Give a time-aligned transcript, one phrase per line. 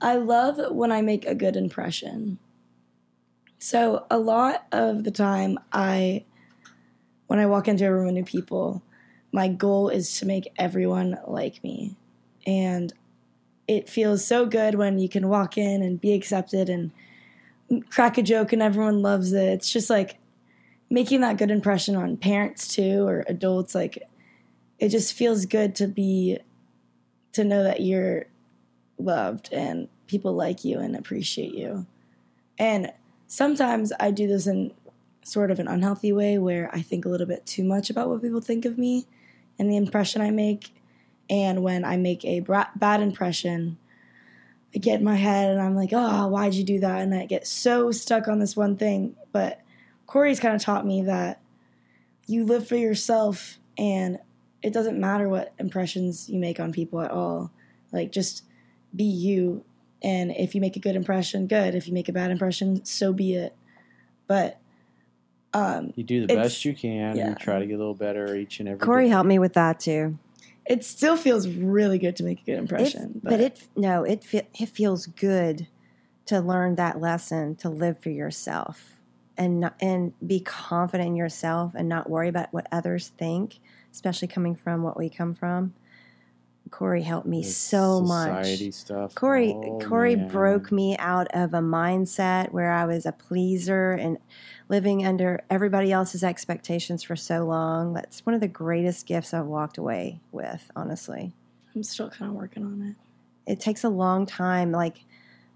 [0.00, 2.38] I love when I make a good impression.
[3.58, 6.24] So a lot of the time I
[7.26, 8.82] when I walk into a room of new people,
[9.30, 11.96] my goal is to make everyone like me.
[12.44, 12.92] And
[13.68, 16.90] it feels so good when you can walk in and be accepted and
[17.88, 19.48] crack a joke and everyone loves it.
[19.48, 20.18] It's just like
[20.90, 24.02] making that good impression on parents too or adults like
[24.80, 26.38] it just feels good to be
[27.32, 28.26] to know that you're
[29.02, 31.86] loved and people like you and appreciate you.
[32.58, 32.92] And
[33.26, 34.72] sometimes I do this in
[35.22, 38.22] sort of an unhealthy way where I think a little bit too much about what
[38.22, 39.06] people think of me
[39.58, 40.74] and the impression I make.
[41.28, 43.78] And when I make a bad impression,
[44.74, 47.00] I get in my head and I'm like, oh, why'd you do that?
[47.00, 49.16] And I get so stuck on this one thing.
[49.32, 49.60] But
[50.06, 51.40] Corey's kind of taught me that
[52.26, 54.18] you live for yourself and
[54.62, 57.50] it doesn't matter what impressions you make on people at all.
[57.92, 58.44] Like, just
[58.94, 59.64] be you.
[60.02, 61.74] And if you make a good impression, good.
[61.74, 63.54] If you make a bad impression, so be it.
[64.26, 64.58] But
[65.52, 67.16] um, you do the best you can.
[67.16, 67.30] Yeah.
[67.30, 68.78] You try to get a little better each and every.
[68.78, 69.10] Corey day.
[69.10, 70.18] helped me with that too.
[70.66, 74.04] It still feels really good to make a good impression, it, but, but, it no,
[74.04, 75.66] it it feels good
[76.26, 79.00] to learn that lesson to live for yourself
[79.36, 83.58] and not, and be confident in yourself and not worry about what others think,
[83.90, 85.74] especially coming from what we come from.
[86.70, 88.74] Corey helped me it's so society much.
[88.74, 89.14] Stuff.
[89.14, 90.28] Corey oh, Corey man.
[90.28, 94.18] broke me out of a mindset where I was a pleaser and
[94.68, 97.92] living under everybody else's expectations for so long.
[97.94, 101.32] That's one of the greatest gifts I've walked away with, honestly.
[101.74, 103.52] I'm still kind of working on it.
[103.52, 104.70] It takes a long time.
[104.70, 105.04] Like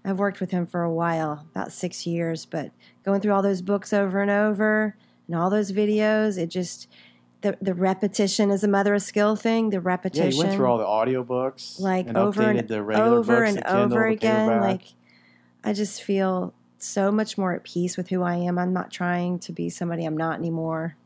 [0.03, 2.71] I've worked with him for a while, about six years, but
[3.03, 6.87] going through all those books over and over and all those videos, it just
[7.45, 9.69] the the repetition is a mother of skill thing.
[9.69, 10.31] The repetition.
[10.31, 14.61] Yeah, you went through all the audiobooks, like and over and over and over again.
[14.61, 14.81] Like
[15.63, 18.57] I just feel so much more at peace with who I am.
[18.57, 20.97] I'm not trying to be somebody I'm not anymore.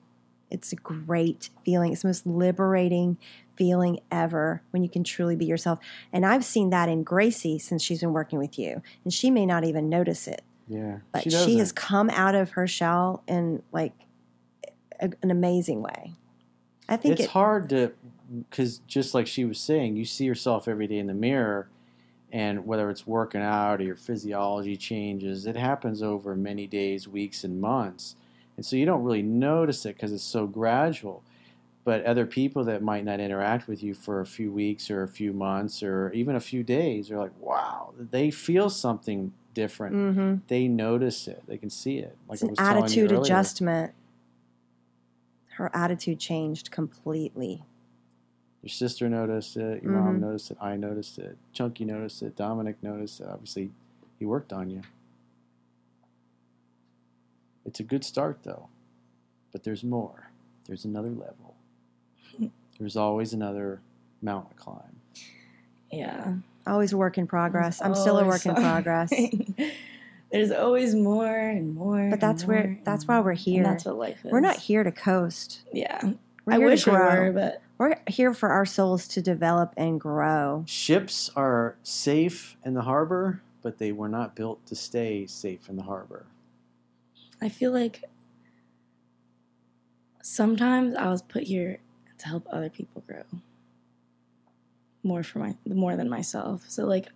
[0.50, 1.92] It's a great feeling.
[1.92, 3.18] It's the most liberating
[3.56, 5.80] feeling ever when you can truly be yourself.
[6.14, 8.82] And I've seen that in Gracie since she's been working with you.
[9.04, 10.42] And she may not even notice it.
[10.68, 11.00] Yeah.
[11.12, 13.94] But she, she has come out of her shell in like
[15.00, 16.14] a, an amazing way.
[16.90, 17.94] I think it's it, hard to,
[18.50, 21.70] because just like she was saying, you see yourself every day in the mirror
[22.32, 27.44] and whether it's working out or your physiology changes, it happens over many days, weeks,
[27.44, 28.16] and months.
[28.58, 31.24] And so you don't really notice it because it's so gradual.
[31.86, 35.08] But other people that might not interact with you for a few weeks or a
[35.08, 39.96] few months or even a few days are like, wow, they feel something different.
[39.96, 40.36] Mm-hmm.
[40.48, 41.44] They notice it.
[41.48, 42.16] They can see it.
[42.28, 43.94] Like it's an attitude adjustment.
[45.60, 47.66] Her attitude changed completely.
[48.62, 49.84] Your sister noticed it.
[49.84, 50.06] Your mm-hmm.
[50.06, 50.58] mom noticed it.
[50.62, 51.38] I noticed it.
[51.52, 52.38] Chunky noticed it.
[52.38, 53.28] Dominic noticed it.
[53.30, 53.72] Obviously,
[54.18, 54.84] he worked on you.
[57.66, 58.70] It's a good start, though.
[59.52, 60.32] But there's more.
[60.66, 61.56] There's another level.
[62.80, 63.82] There's always another
[64.22, 65.02] mountain to climb.
[65.92, 66.36] Yeah.
[66.66, 67.82] Always a work in progress.
[67.82, 69.12] I'm still a work in progress.
[70.32, 72.10] There's always more and more.
[72.10, 73.64] But that's where that's why we're here.
[73.64, 74.32] that's what life is.
[74.32, 75.62] We're not here to coast.
[75.74, 76.00] Yeah.
[76.02, 80.00] Mm, we're I wish we were, but we're here for our souls to develop and
[80.00, 80.64] grow.
[80.68, 85.78] Ships are safe in the harbor, but they were not built to stay safe in
[85.78, 86.28] the harbor.
[87.42, 88.04] I feel like
[90.22, 91.80] sometimes I was put here
[92.20, 93.24] to help other people grow
[95.04, 96.66] more for my more than myself.
[96.68, 97.08] So like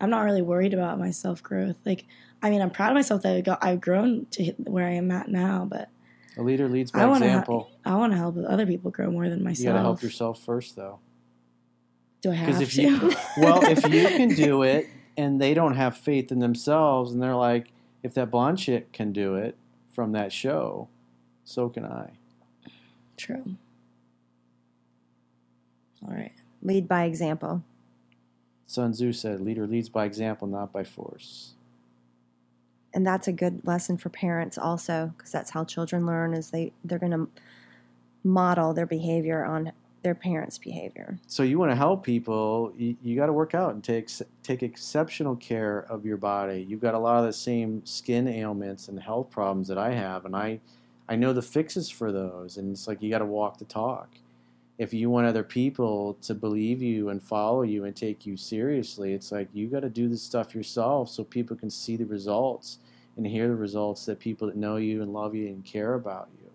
[0.00, 1.76] I'm not really worried about my self growth.
[1.84, 2.06] Like
[2.42, 5.10] I mean, I'm proud of myself that I got, I've grown to where I am
[5.10, 5.90] at now, but
[6.36, 7.70] a leader leads by I example.
[7.84, 9.64] I want to help other people grow more than myself.
[9.64, 11.00] You got to help yourself first, though.
[12.22, 12.82] Do I have if to?
[12.82, 17.22] You, well, if you can do it, and they don't have faith in themselves, and
[17.22, 17.68] they're like,
[18.02, 19.56] if that blonde chick can do it
[19.92, 20.88] from that show,
[21.44, 22.12] so can I.
[23.16, 23.56] True.
[26.06, 26.32] All right.
[26.62, 27.62] Lead by example.
[28.70, 31.54] Sun Tzu said, "Leader leads by example, not by force."
[32.92, 36.72] and that's a good lesson for parents also because that's how children learn is they
[36.84, 37.28] they're going to
[38.24, 39.72] model their behavior on
[40.02, 41.18] their parents behavior.
[41.26, 44.10] So you want to help people you, you got to work out and take
[44.42, 46.64] take exceptional care of your body.
[46.68, 50.24] You've got a lot of the same skin ailments and health problems that i have
[50.24, 50.60] and i
[51.08, 54.08] i know the fixes for those and it's like you got to walk the talk
[54.80, 59.12] if you want other people to believe you and follow you and take you seriously,
[59.12, 62.78] it's like you got to do this stuff yourself so people can see the results
[63.14, 66.30] and hear the results that people that know you and love you and care about
[66.40, 66.50] you.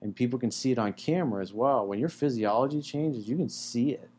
[0.00, 1.84] And people can see it on camera as well.
[1.84, 4.10] When your physiology changes, you can see it.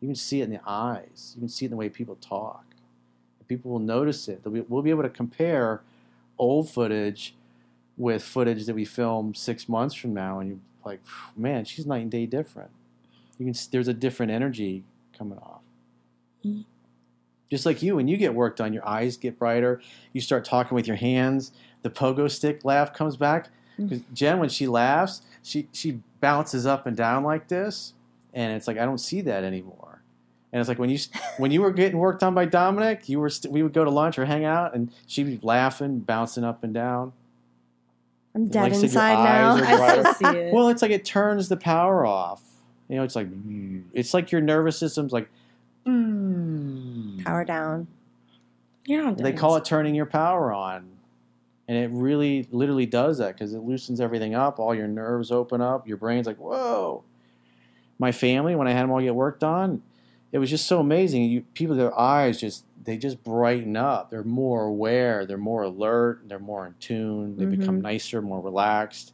[0.00, 1.32] You can see it in the eyes.
[1.34, 2.64] You can see it in the way people talk.
[3.48, 4.42] People will notice it.
[4.44, 5.82] We'll be able to compare
[6.38, 7.34] old footage
[7.96, 11.00] with footage that we filmed six months from now, and you're like,
[11.36, 12.70] man, she's night and day different.
[13.38, 14.84] You can there's a different energy
[15.16, 15.60] coming off.
[16.44, 16.64] Mhm.
[17.50, 19.80] Just like you, when you get worked on your eyes get brighter.
[20.12, 21.52] You start talking with your hands.
[21.82, 23.48] The pogo stick laugh comes back.
[23.88, 27.94] 'Cause Jen, when she laughs, she she bounces up and down like this,
[28.32, 30.02] and it's like I don't see that anymore.
[30.52, 30.98] And it's like when you
[31.38, 33.90] when you were getting worked on by Dominic, you were st- we would go to
[33.90, 37.12] lunch or hang out, and she'd be laughing, bouncing up and down.
[38.34, 40.04] I'm dead I said, your inside eyes now.
[40.10, 40.54] I see it.
[40.54, 42.42] Well, it's like it turns the power off.
[42.88, 43.28] You know, it's like
[43.92, 45.28] it's like your nervous system's like.
[45.86, 47.24] mm.
[47.24, 47.86] Power down.
[48.86, 49.62] You're not They call this.
[49.62, 50.88] it turning your power on.
[51.68, 54.58] And it really, literally does that because it loosens everything up.
[54.58, 55.86] All your nerves open up.
[55.86, 57.04] Your brain's like, whoa.
[57.98, 59.80] My family, when I had them all get worked on,
[60.32, 61.22] it was just so amazing.
[61.24, 64.10] You people, their eyes just they just brighten up.
[64.10, 65.24] They're more aware.
[65.24, 66.22] They're more alert.
[66.26, 67.36] They're more in tune.
[67.36, 67.82] They become Mhm.
[67.82, 69.12] nicer, more relaxed.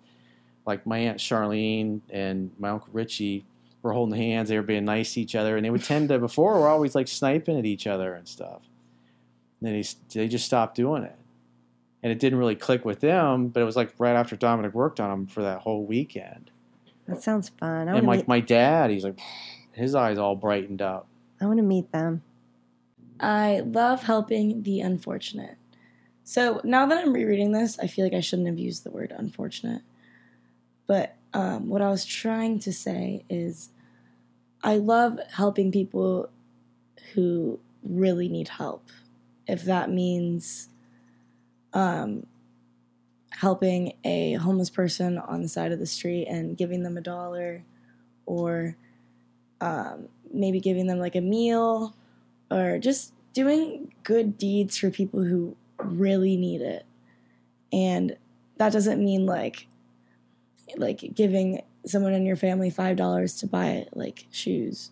[0.65, 3.45] Like my aunt Charlene and my uncle Richie
[3.83, 4.49] were holding hands.
[4.49, 6.95] They were being nice to each other, and they would tend to before were always
[6.95, 8.63] like sniping at each other and stuff.
[9.61, 9.85] Then they
[10.15, 11.17] they just stopped doing it,
[12.03, 13.49] and it didn't really click with them.
[13.49, 16.51] But it was like right after Dominic worked on them for that whole weekend.
[17.07, 17.89] That sounds fun.
[17.89, 19.19] I and like meet, my dad, he's like,
[19.79, 21.07] his eyes all brightened up.
[21.41, 22.23] I want to meet them.
[23.21, 25.57] I love helping the unfortunate.
[26.25, 29.13] So now that I'm rereading this, I feel like I shouldn't have used the word
[29.17, 29.83] unfortunate.
[30.87, 33.71] But um, what I was trying to say is
[34.63, 36.29] I love helping people
[37.15, 38.89] who really need help.
[39.47, 40.69] If that means
[41.73, 42.27] um,
[43.31, 47.65] helping a homeless person on the side of the street and giving them a dollar,
[48.27, 48.77] or
[49.61, 51.95] um, maybe giving them like a meal
[52.51, 56.85] or just doing good deeds for people who really need it.
[57.73, 58.17] And
[58.57, 59.67] that doesn't mean like
[60.77, 64.91] like giving someone in your family five dollars to buy like shoes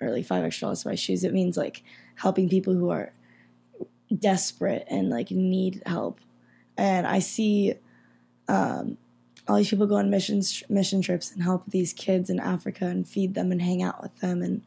[0.00, 1.24] or like five extra dollars to buy shoes.
[1.24, 1.82] It means like
[2.16, 3.12] helping people who are
[4.18, 6.20] desperate and like need help.
[6.76, 7.74] And I see
[8.48, 8.98] um,
[9.48, 13.06] all these people go on missions mission trips and help these kids in Africa and
[13.08, 14.62] feed them and hang out with them and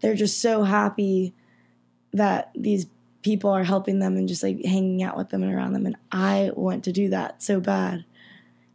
[0.00, 1.32] they're just so happy
[2.12, 2.86] that these
[3.22, 5.96] people are helping them and just like hanging out with them and around them and
[6.10, 8.04] I want to do that so bad.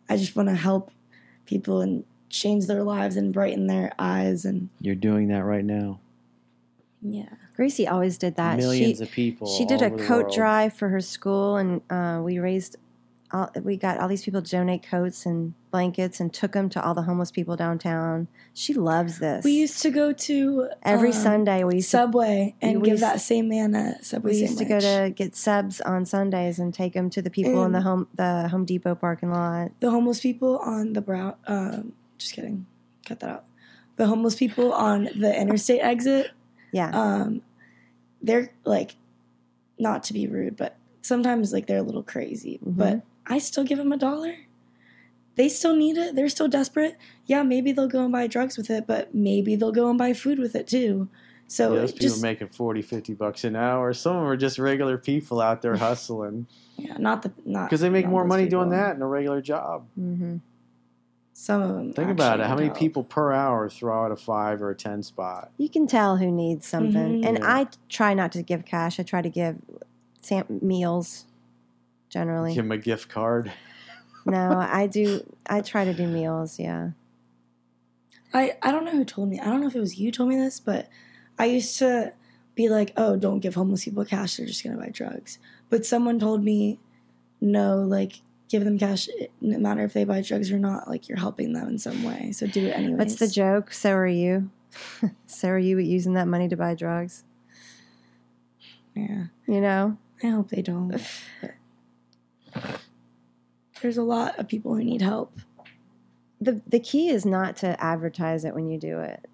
[0.10, 0.92] I just want to help
[1.46, 6.00] people and change their lives and brighten their eyes and You're doing that right now.
[7.02, 7.30] yeah.
[7.56, 8.58] Gracie always did that.
[8.58, 9.48] Millions she, of people.
[9.48, 12.78] She did all a over coat drive for her school, and uh, we raised.
[13.34, 16.84] All, we got all these people to donate coats and blankets, and took them to
[16.86, 18.28] all the homeless people downtown.
[18.54, 19.44] She loves this.
[19.44, 21.64] We used to go to every um, Sunday.
[21.64, 24.60] We used to, Subway and we give used- that same man a Subway we used
[24.60, 27.82] to go to get subs on Sundays and take them to the people in the
[27.82, 29.72] home the Home Depot parking lot.
[29.80, 31.36] the homeless people on the brow.
[31.48, 32.68] Um, just kidding,
[33.06, 33.46] cut that out.
[33.96, 36.32] The homeless people on the interstate exit.
[36.72, 37.42] Yeah, Um,
[38.22, 38.96] they're like,
[39.80, 42.60] not to be rude, but sometimes like they're a little crazy.
[42.64, 42.78] Mhm.
[42.78, 44.36] But I still give them a dollar.
[45.36, 46.16] They still need it.
[46.16, 46.98] They're still desperate.
[47.26, 50.14] Yeah, maybe they'll go and buy drugs with it, but maybe they'll go and buy
[50.14, 51.10] food with it too.
[51.48, 53.94] So Yeah, those people just making 40, 50 bucks an hour.
[53.94, 57.82] Some of them are just regular people out there hustling yeah, not the not because
[57.82, 59.86] they make more those money doing that in a regular job.
[59.96, 60.38] hmm
[61.34, 61.94] Some of them.
[61.94, 62.48] Think about it.
[62.48, 62.78] How many help.
[62.80, 65.52] people per hour throw out a five or a ten spot?
[65.58, 67.22] you can tell who needs something.
[67.22, 67.26] Mhm.
[67.28, 67.56] And Yeah.
[67.56, 69.00] I try not to give cash.
[69.00, 69.58] I try to give
[70.22, 71.26] sam- meals.
[72.14, 73.52] Generally, Give them a gift card.
[74.28, 75.26] no, I do.
[75.48, 76.60] I try to do meals.
[76.60, 76.92] Yeah.
[78.32, 79.40] I, I don't know who told me.
[79.40, 80.90] I don't know if it was you told me this, but
[81.40, 82.14] I used to
[82.54, 84.38] be like, oh, don't give homeless people cash.
[84.38, 85.40] They're just going to buy drugs.
[85.72, 86.80] But someone told me,
[87.42, 89.10] no, like, give them cash
[89.42, 90.88] no matter if they buy drugs or not.
[90.88, 92.32] Like, you're helping them in some way.
[92.32, 93.00] So do it anyway.
[93.00, 93.74] What's the joke?
[93.74, 94.52] So are you.
[95.26, 97.24] so are you using that money to buy drugs?
[98.94, 99.26] Yeah.
[99.48, 99.98] You know?
[100.24, 100.96] I hope they don't.
[103.84, 105.38] there's a lot of people who need help.
[106.42, 109.28] The the key is not to advertise it when you do it.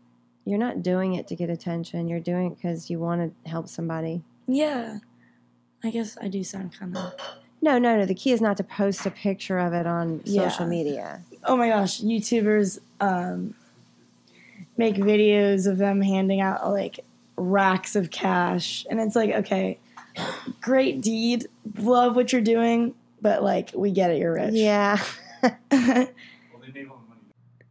[0.45, 2.07] You're not doing it to get attention.
[2.09, 4.23] You're doing it because you want to help somebody.
[4.47, 4.97] Yeah.
[5.83, 7.13] I guess I do sound kind of.
[7.61, 8.05] No, no, no.
[8.05, 10.69] The key is not to post a picture of it on social Yeah.
[10.69, 11.21] media.
[11.43, 13.53] oh my gosh, YouTubers um,
[14.77, 16.99] make videos of them handing out like
[17.37, 19.77] racks of cash, and it's like, okay,
[20.61, 24.53] great deed, love what you're doing, but like we get it, you're rich.
[24.53, 25.01] Yeah.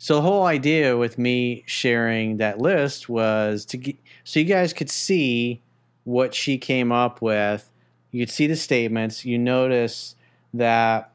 [0.01, 4.73] So the whole idea with me sharing that list was to get, so you guys
[4.73, 5.61] could see
[6.05, 7.69] what she came up with
[8.13, 9.25] You could see the statements.
[9.25, 10.15] You notice
[10.55, 11.13] that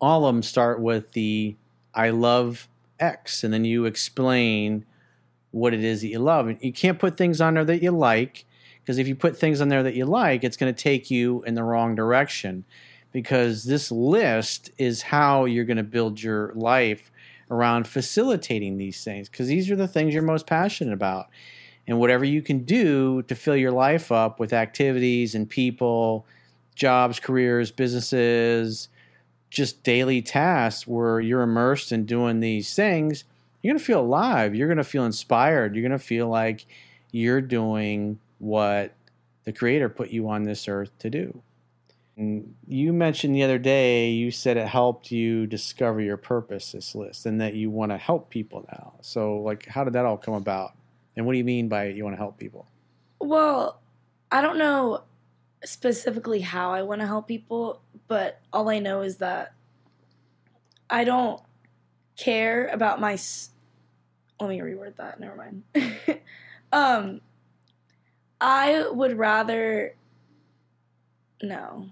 [0.00, 1.54] all of them start with the
[1.94, 4.84] I love X, and then you explain
[5.52, 6.62] what it is that you love.
[6.62, 8.44] You can't put things on there that you like,
[8.82, 11.42] because if you put things on there that you like, it's going to take you
[11.44, 12.64] in the wrong direction.
[13.16, 17.10] Because this list is how you're going to build your life
[17.50, 21.28] around facilitating these things, because these are the things you're most passionate about.
[21.86, 26.26] And whatever you can do to fill your life up with activities and people,
[26.74, 28.90] jobs, careers, businesses,
[29.48, 33.24] just daily tasks where you're immersed in doing these things,
[33.62, 34.54] you're going to feel alive.
[34.54, 35.74] You're going to feel inspired.
[35.74, 36.66] You're going to feel like
[37.12, 38.92] you're doing what
[39.44, 41.40] the Creator put you on this earth to do.
[42.16, 47.26] You mentioned the other day, you said it helped you discover your purpose, this list,
[47.26, 48.94] and that you want to help people now.
[49.02, 50.72] So, like, how did that all come about?
[51.14, 52.66] And what do you mean by you want to help people?
[53.18, 53.80] Well,
[54.32, 55.02] I don't know
[55.62, 59.52] specifically how I want to help people, but all I know is that
[60.88, 61.42] I don't
[62.16, 63.14] care about my.
[63.14, 63.50] S-
[64.40, 65.20] Let me reword that.
[65.20, 65.62] Never mind.
[66.72, 67.20] um,
[68.40, 69.94] I would rather.
[71.42, 71.90] No.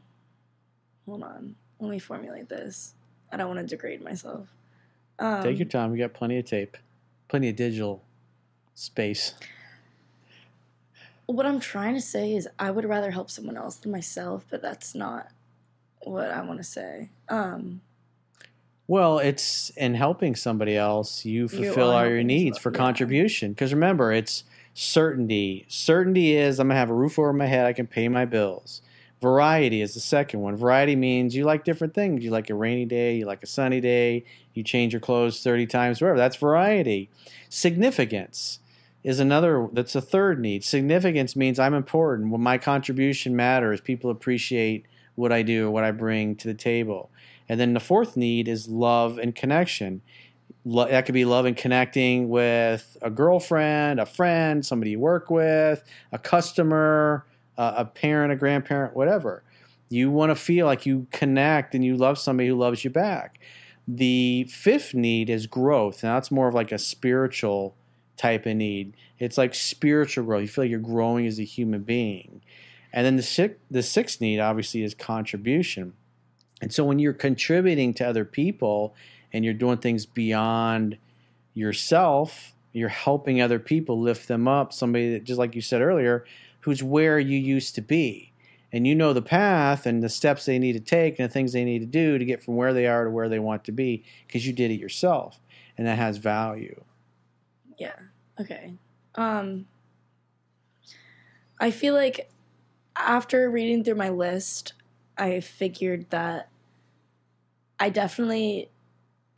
[1.06, 1.54] Hold on.
[1.80, 2.94] Let me formulate this.
[3.32, 4.48] I don't want to degrade myself.
[5.18, 5.90] Um, Take your time.
[5.92, 6.76] We got plenty of tape,
[7.28, 8.02] plenty of digital
[8.74, 9.34] space.
[11.26, 14.62] what I'm trying to say is I would rather help someone else than myself, but
[14.62, 15.28] that's not
[16.00, 17.10] what I want to say.
[17.28, 17.80] Um,
[18.86, 22.78] Well, it's in helping somebody else, you fulfill all your needs for yeah.
[22.78, 23.52] contribution.
[23.52, 24.44] Because remember, it's
[24.74, 25.64] certainty.
[25.68, 28.24] Certainty is I'm going to have a roof over my head, I can pay my
[28.24, 28.82] bills.
[29.24, 30.54] Variety is the second one.
[30.54, 32.22] Variety means you like different things.
[32.22, 35.66] You like a rainy day, you like a sunny day, you change your clothes 30
[35.66, 36.18] times, whatever.
[36.18, 37.08] That's variety.
[37.48, 38.58] Significance
[39.02, 40.62] is another, that's a third need.
[40.62, 42.32] Significance means I'm important.
[42.32, 47.10] When my contribution matters, people appreciate what I do what I bring to the table.
[47.48, 50.02] And then the fourth need is love and connection.
[50.66, 55.30] Lo- that could be love and connecting with a girlfriend, a friend, somebody you work
[55.30, 57.24] with, a customer,
[57.56, 59.42] a parent, a grandparent, whatever.
[59.88, 63.38] You want to feel like you connect and you love somebody who loves you back.
[63.86, 66.02] The fifth need is growth.
[66.02, 67.74] Now, that's more of like a spiritual
[68.16, 68.94] type of need.
[69.18, 70.42] It's like spiritual growth.
[70.42, 72.40] You feel like you're growing as a human being.
[72.92, 75.94] And then the sixth, the sixth need obviously is contribution.
[76.62, 78.94] And so when you're contributing to other people
[79.32, 80.96] and you're doing things beyond
[81.52, 84.72] yourself, you're helping other people lift them up.
[84.72, 86.24] Somebody that, just like you said earlier,
[86.64, 88.32] who's where you used to be.
[88.72, 91.52] And you know the path and the steps they need to take and the things
[91.52, 93.72] they need to do to get from where they are to where they want to
[93.72, 95.38] be because you did it yourself.
[95.76, 96.82] And that has value.
[97.78, 97.94] yeah.
[98.40, 98.72] Okay.
[99.14, 99.66] Um,
[101.60, 102.30] I feel like
[102.96, 104.72] after reading through my list,
[105.18, 106.48] I figured that
[107.78, 108.70] I definitely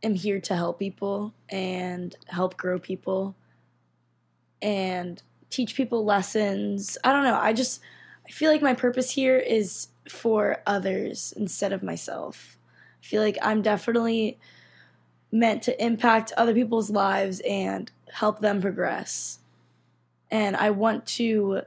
[0.01, 3.35] am here to help people and help grow people
[4.61, 6.97] and teach people lessons.
[7.03, 7.37] I don't know.
[7.39, 7.81] I just
[8.25, 12.57] I feel like my purpose here is for others instead of myself.
[13.01, 14.37] I feel like I'm definitely
[15.31, 19.39] meant to impact other people's lives and help them progress.
[20.31, 21.61] And I want to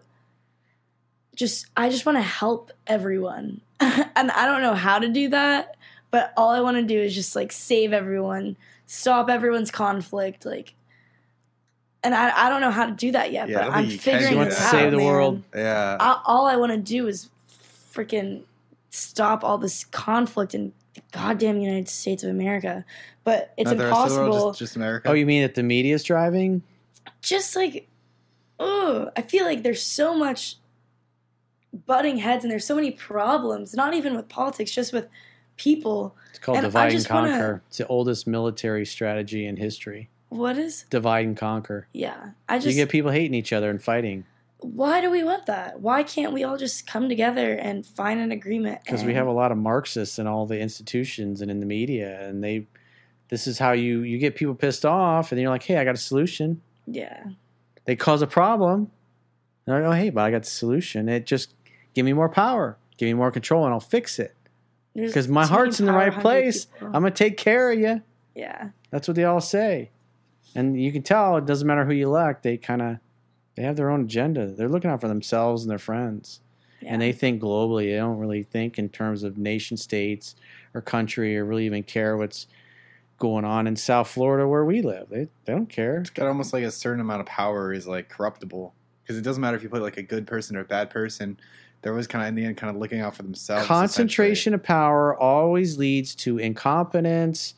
[1.35, 3.63] just I just want to help everyone.
[3.81, 5.77] and I don't know how to do that,
[6.11, 8.57] but all I want to do is just like save everyone,
[8.87, 10.75] stop everyone's conflict like
[12.03, 13.99] and I, I don't know how to do that yet, Yeah, but I'm think you
[13.99, 14.61] can figuring it that.
[14.61, 14.71] out.
[14.71, 15.07] Save the man.
[15.07, 15.43] world.
[15.55, 15.97] Yeah.
[16.01, 17.29] I, all I want to do is
[17.93, 18.43] freaking
[18.91, 22.85] stop all this conflict in the goddamn United States of America.
[23.25, 24.51] But it's Not the rest of the world, impossible.
[24.53, 25.09] just, just America.
[25.11, 26.63] Oh, you mean that the media's driving?
[27.23, 27.87] just like
[28.59, 30.57] ugh, I feel like there's so much
[31.87, 35.07] butting heads and there's so many problems, not even with politics, just with
[35.57, 36.17] people.
[36.31, 37.63] It's called And divide and just wanna- conquer.
[37.69, 40.09] It's the oldest military strategy in history.
[40.31, 41.87] What is Divide and conquer.
[41.93, 42.31] yeah.
[42.49, 44.25] I just you get people hating each other and fighting
[44.63, 45.81] why do we want that?
[45.81, 48.81] Why can't we all just come together and find an agreement?
[48.85, 52.29] because we have a lot of Marxists in all the institutions and in the media,
[52.29, 52.67] and they.
[53.29, 55.85] This is how you you get people pissed off, and then you're like, "Hey, I
[55.85, 57.25] got a solution." yeah.
[57.87, 58.91] They cause a problem.
[59.67, 61.09] And I go, "Hey, but I got the solution.
[61.09, 61.55] It just
[61.95, 64.35] give me more power, give me more control, and I'll fix it
[64.95, 66.67] because my heart's in the right place.
[66.67, 66.89] people.
[66.89, 68.03] I'm gonna take care of you."
[68.35, 68.71] yeah.
[68.91, 69.91] That's what they all say.
[70.55, 72.97] And you can tell it doesn't matter who you elect, they kind of
[73.57, 74.47] they have their own agenda.
[74.47, 76.41] They're looking out for themselves and their friends.
[76.81, 76.93] yeah.
[76.93, 77.91] And they think globally.
[77.91, 80.35] They don't really think in terms of nation states
[80.75, 82.47] or country or really even care what's
[83.19, 85.09] going on in South Florida where we live.
[85.11, 85.99] They they don't care.
[86.01, 88.73] It's got almost like a certain amount of power is like corruptible.
[89.03, 91.39] because it doesn't matter if you play like a good person or a bad person.
[91.83, 93.67] They're always kind of in the end, kind of looking out for themselves.
[93.67, 97.55] Concentration of power always leads to incompetence,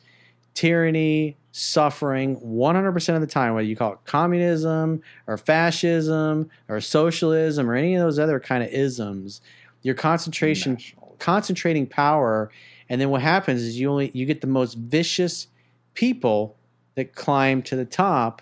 [0.53, 7.69] tyranny, suffering 100% of the time, whether you call it communism or fascism or socialism
[7.69, 9.41] or any of those other kind of isms.
[9.83, 11.15] Your concentration, National.
[11.19, 12.49] concentrating power,
[12.89, 15.47] and then what happens is you only you get the most vicious
[15.93, 16.55] people
[16.95, 18.41] that climb to the top,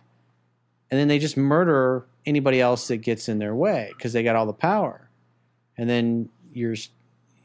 [0.90, 4.36] and then they just murder anybody else that gets in their way because they got
[4.36, 5.10] all the power,
[5.78, 6.76] and then you're,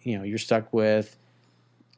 [0.02, 1.16] you know, you're stuck with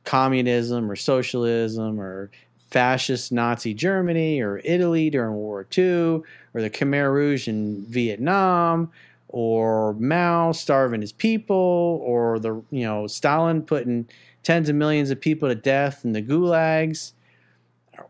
[0.04, 2.30] communism or socialism or
[2.68, 6.22] fascist Nazi Germany or Italy during World War II
[6.54, 8.90] or the Khmer Rouge in Vietnam
[9.28, 14.08] or Mao starving his people or the you know Stalin putting
[14.42, 17.12] tens of millions of people to death in the gulags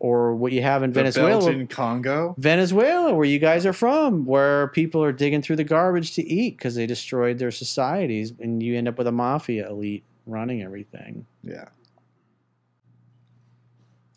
[0.01, 2.35] or what you have in The Venezuela Belgian Congo.
[2.39, 6.57] Venezuela where you guys are from where people are digging through the garbage to eat
[6.59, 11.25] because they destroyed their societies and you end up with a mafia elite running everything
[11.43, 11.69] Yeah.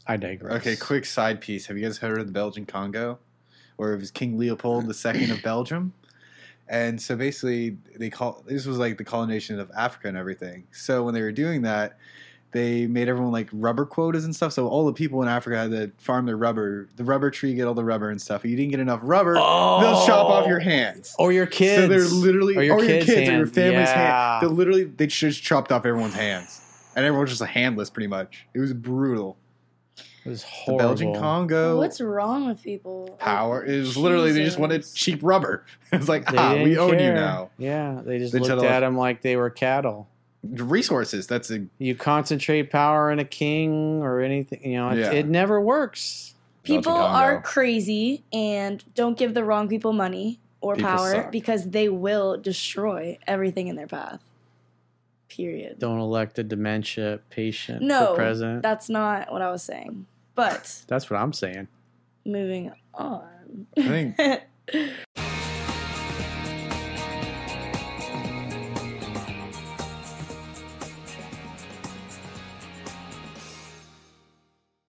[0.07, 1.67] I digress Okay, quick side piece.
[1.67, 3.19] Have you guys heard of the Belgian Congo?
[3.77, 5.93] Where it was King Leopold II of Belgium?
[6.67, 10.67] And so basically, they call this was like the colonization of Africa and everything.
[10.71, 11.97] So when they were doing that,
[12.51, 14.53] they made everyone like rubber quotas and stuff.
[14.53, 17.65] So all the people in Africa had to farm their rubber, the rubber tree, get
[17.65, 18.43] all the rubber and stuff.
[18.45, 20.63] If you didn't get enough rubber, they'll chop off your oh.
[20.63, 21.15] hands.
[21.17, 24.39] or your kids So they're literally, Or your kids' or your family's Yeah.
[24.39, 24.43] hand.
[24.43, 26.61] They literally, they just chopped off everyone's hands,
[26.95, 28.47] and everyone was just a handless, pretty much.
[28.53, 29.37] It was brutal.
[30.25, 33.15] It was The Belgian Congo What's wrong with people?
[33.19, 35.65] power is was literally they just wanted cheap rubber.
[35.91, 37.49] It's like They ah, we own you now.
[37.57, 40.07] yeah they just They looked at them like they were cattle
[40.43, 41.27] Resources.
[41.27, 45.11] That's a you concentrate power in a king or anything you know it, Yeah.
[45.11, 50.89] it never works People are crazy and don't give the wrong people money or People
[50.91, 51.31] power suck.
[51.31, 54.19] because they will destroy everything in their path.
[55.27, 55.79] Period.
[55.79, 60.05] don't elect a dementia patient no, for president that's not what I was saying.
[60.35, 61.67] But that's what i'm saying
[62.25, 63.67] moving on.
[63.77, 64.15] I think